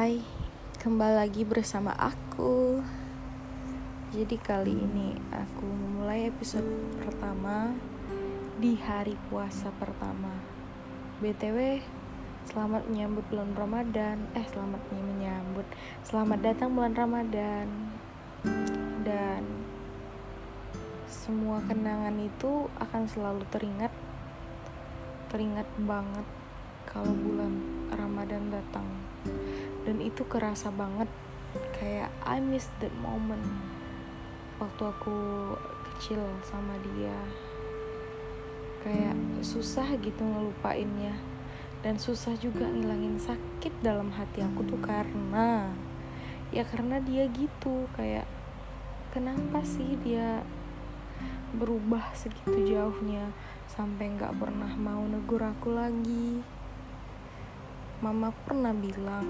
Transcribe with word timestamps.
Hai, 0.00 0.16
kembali 0.80 1.12
lagi 1.12 1.44
bersama 1.44 1.92
aku. 1.92 2.80
Jadi 4.16 4.40
kali 4.40 4.72
ini 4.72 5.12
aku 5.28 5.68
memulai 5.68 6.24
episode 6.24 6.64
pertama 7.04 7.76
di 8.56 8.80
hari 8.80 9.20
puasa 9.28 9.68
pertama. 9.76 10.32
BTW, 11.20 11.84
selamat 12.48 12.88
menyambut 12.88 13.28
bulan 13.28 13.52
Ramadan. 13.52 14.24
Eh, 14.32 14.40
selamat 14.48 14.80
menyambut. 14.88 15.68
Selamat 16.00 16.48
datang 16.48 16.72
bulan 16.72 16.96
Ramadan. 16.96 17.68
Dan 19.04 19.44
semua 21.12 21.60
kenangan 21.68 22.16
itu 22.16 22.72
akan 22.80 23.04
selalu 23.04 23.44
teringat 23.52 23.92
teringat 25.28 25.68
banget 25.76 26.24
kalau 26.88 27.12
bulan 27.12 27.52
Ramadan 27.90 28.50
datang. 28.50 28.86
Dan 29.84 30.00
itu 30.00 30.24
kerasa 30.26 30.70
banget. 30.72 31.08
Kayak 31.74 32.12
I 32.22 32.38
miss 32.38 32.70
that 32.78 32.94
moment 33.02 33.42
waktu 34.60 34.82
aku 34.86 35.18
kecil 35.90 36.20
sama 36.44 36.76
dia. 36.84 37.16
Kayak 38.84 39.16
susah 39.40 39.88
gitu 39.98 40.20
ngelupainnya. 40.22 41.16
Dan 41.80 41.96
susah 41.96 42.36
juga 42.36 42.68
ngilangin 42.68 43.16
sakit 43.16 43.80
dalam 43.80 44.12
hati 44.12 44.44
aku 44.44 44.68
tuh 44.68 44.80
karena 44.84 45.72
ya 46.52 46.62
karena 46.68 47.00
dia 47.00 47.24
gitu. 47.32 47.88
Kayak 47.96 48.28
kenapa 49.16 49.64
sih 49.64 49.96
dia 50.04 50.44
berubah 51.56 52.12
segitu 52.12 52.68
jauhnya? 52.68 53.32
Sampai 53.66 54.12
nggak 54.12 54.36
pernah 54.36 54.76
mau 54.76 55.00
negur 55.08 55.40
aku 55.40 55.72
lagi 55.72 56.59
mama 58.00 58.32
pernah 58.48 58.72
bilang 58.72 59.28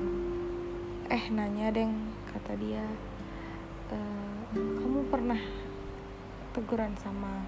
eh 1.10 1.26
nanya 1.26 1.74
deng 1.74 1.90
kata 2.30 2.54
dia 2.54 2.86
e, 3.90 3.98
kamu 4.54 5.10
pernah 5.10 5.42
teguran 6.54 6.94
sama 6.94 7.42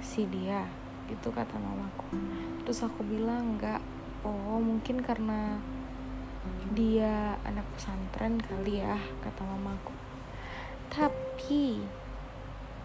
si 0.00 0.24
dia? 0.24 0.64
Gitu 1.04 1.28
kata 1.28 1.60
mamaku. 1.60 2.16
Terus 2.64 2.80
aku 2.80 3.04
bilang 3.04 3.60
enggak. 3.60 3.84
Oh 4.24 4.56
mungkin 4.56 5.04
karena 5.04 5.60
dia 6.72 7.36
anak 7.44 7.68
pesantren 7.76 8.40
kali 8.40 8.80
ya 8.80 8.96
kata 9.20 9.44
mamaku. 9.44 9.92
Tapi 10.88 11.84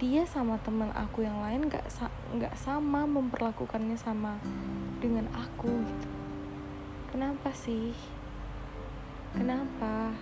dia 0.03 0.27
sama 0.27 0.59
teman 0.59 0.91
aku 0.91 1.23
yang 1.23 1.39
lain 1.39 1.71
nggak 1.71 1.87
nggak 2.35 2.55
sama 2.59 3.07
memperlakukannya 3.07 3.95
sama 3.95 4.35
dengan 4.99 5.31
aku 5.31 5.71
gitu 5.71 6.18
kenapa 7.09 7.49
sih? 7.51 7.93
Kenapa? 9.33 10.13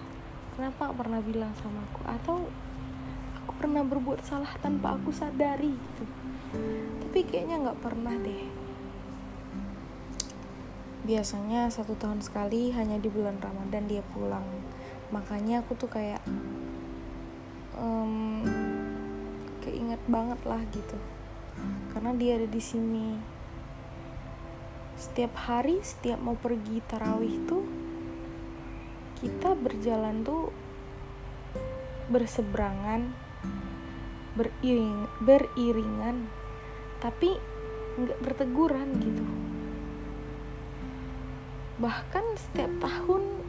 Kenapa 0.55 0.91
pernah 0.95 1.21
bilang 1.21 1.53
sama 1.59 1.83
aku? 1.85 2.01
Atau 2.07 2.35
aku 3.43 3.51
pernah 3.59 3.83
berbuat 3.83 4.23
salah 4.23 4.49
tanpa 4.59 4.95
aku 4.95 5.11
sadari 5.11 5.75
gitu? 5.75 6.03
Tapi 7.07 7.19
kayaknya 7.27 7.61
nggak 7.61 7.79
pernah 7.83 8.15
deh. 8.17 8.47
Biasanya 11.07 11.71
satu 11.71 11.95
tahun 11.95 12.19
sekali 12.19 12.75
hanya 12.75 12.99
di 12.99 13.07
bulan 13.07 13.39
Ramadan 13.39 13.87
dia 13.87 14.03
pulang. 14.11 14.43
Makanya 15.13 15.63
aku 15.63 15.79
tuh 15.79 15.87
kayak 15.87 16.19
um, 17.79 18.43
keinget 19.63 20.01
banget 20.11 20.39
lah 20.43 20.59
gitu. 20.75 20.97
Karena 21.95 22.11
dia 22.17 22.35
ada 22.35 22.47
di 22.47 22.59
sini 22.59 23.36
setiap 24.97 25.37
hari 25.37 25.77
setiap 25.85 26.17
mau 26.17 26.33
pergi 26.33 26.81
tarawih 26.89 27.37
tuh 27.45 27.61
kita 29.21 29.53
berjalan 29.53 30.25
tuh 30.25 30.49
berseberangan 32.09 33.13
beriring 34.33 35.05
beriringan 35.21 36.25
tapi 36.97 37.37
nggak 37.97 38.19
berteguran 38.25 38.89
gitu. 39.01 39.25
Bahkan 41.77 42.25
setiap 42.37 42.73
tahun 42.81 43.41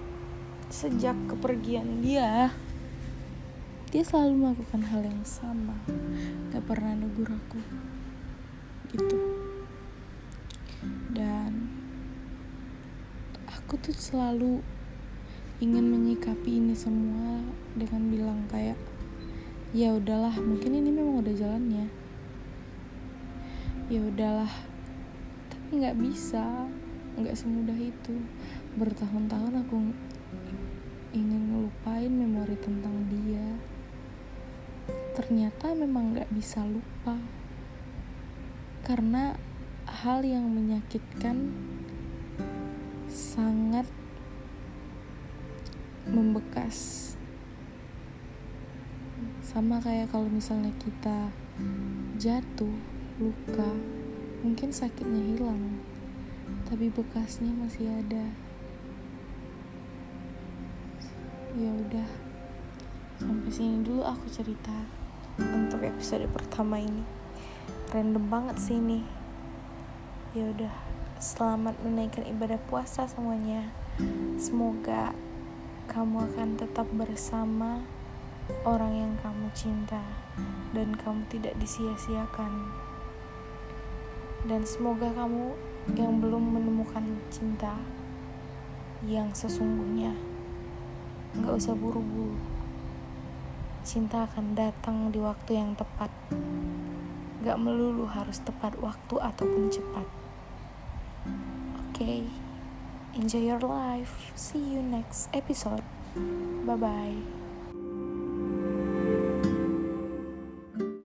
sejak 0.68 1.16
kepergian 1.32 2.04
dia 2.04 2.52
dia 3.88 4.04
selalu 4.04 4.36
melakukan 4.36 4.84
hal 4.84 5.00
yang 5.00 5.24
sama. 5.24 5.80
Gak 6.52 6.64
pernah 6.68 6.92
negur 6.92 7.32
aku 7.32 7.60
gitu 8.88 9.27
aku 13.68 13.76
tuh 13.84 13.92
selalu 13.92 14.64
ingin 15.60 15.92
menyikapi 15.92 16.56
ini 16.56 16.72
semua 16.72 17.44
dengan 17.76 18.00
bilang 18.08 18.40
kayak 18.48 18.80
ya 19.76 19.92
udahlah 19.92 20.32
mungkin 20.40 20.72
ini 20.72 20.88
memang 20.88 21.20
udah 21.20 21.36
jalannya. 21.36 21.92
Ya 23.92 24.00
udahlah 24.00 24.48
tapi 25.52 25.84
nggak 25.84 26.00
bisa 26.00 26.64
nggak 27.20 27.36
semudah 27.36 27.76
itu. 27.76 28.16
Bertahun-tahun 28.80 29.60
aku 29.60 29.92
ingin 31.12 31.52
ngelupain 31.52 32.08
memori 32.08 32.56
tentang 32.56 33.04
dia. 33.12 33.52
Ternyata 35.12 35.76
memang 35.76 36.16
nggak 36.16 36.32
bisa 36.32 36.64
lupa. 36.64 37.20
Karena 38.80 39.36
hal 39.84 40.24
yang 40.24 40.48
menyakitkan 40.56 41.52
sangat 43.18 43.90
membekas. 46.06 47.10
Sama 49.42 49.82
kayak 49.82 50.14
kalau 50.14 50.30
misalnya 50.30 50.70
kita 50.78 51.34
jatuh 52.14 52.70
luka 53.18 53.74
mungkin 54.46 54.70
sakitnya 54.70 55.34
hilang 55.34 55.82
tapi 56.70 56.94
bekasnya 56.94 57.50
masih 57.58 57.90
ada. 57.90 58.30
Ya 61.58 61.74
udah 61.74 62.06
sampai 63.18 63.50
sini 63.50 63.82
dulu 63.82 64.06
aku 64.06 64.30
cerita 64.30 64.86
untuk 65.42 65.82
episode 65.82 66.30
pertama 66.30 66.78
ini. 66.78 67.02
Random 67.90 68.30
banget 68.30 68.62
sih 68.62 68.78
ini. 68.78 69.02
Ya 70.38 70.54
udah 70.54 70.87
selamat 71.18 71.74
menaikkan 71.82 72.22
ibadah 72.30 72.62
puasa 72.70 73.10
semuanya. 73.10 73.74
Semoga 74.38 75.10
kamu 75.90 76.30
akan 76.30 76.54
tetap 76.54 76.86
bersama 76.94 77.82
orang 78.62 78.94
yang 78.94 79.12
kamu 79.18 79.50
cinta 79.50 79.98
dan 80.70 80.94
kamu 80.94 81.26
tidak 81.26 81.58
disia-siakan. 81.58 82.70
Dan 84.46 84.62
semoga 84.62 85.10
kamu 85.10 85.58
yang 85.98 86.22
belum 86.22 86.54
menemukan 86.54 87.02
cinta 87.34 87.74
yang 89.02 89.34
sesungguhnya 89.34 90.14
nggak 91.34 91.58
usah 91.58 91.74
buru-buru. 91.74 92.38
Cinta 93.82 94.22
akan 94.30 94.54
datang 94.54 95.10
di 95.10 95.18
waktu 95.18 95.58
yang 95.58 95.74
tepat. 95.74 96.14
Gak 97.42 97.58
melulu 97.58 98.06
harus 98.06 98.38
tepat 98.42 98.78
waktu 98.78 99.14
ataupun 99.18 99.70
cepat 99.72 100.27
okay 101.90 102.24
enjoy 103.14 103.40
your 103.40 103.60
life. 103.60 104.32
See 104.36 104.58
you 104.58 104.82
next 104.82 105.28
episode. 105.34 105.82
Bye 106.64 106.76
bye 106.76 107.47